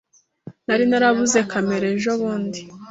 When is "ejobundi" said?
1.95-2.59